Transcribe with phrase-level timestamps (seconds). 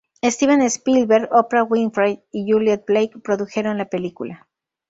[0.23, 4.49] Steven Spielberg, Oprah Winfrey y Juliet Blake produjeron la película.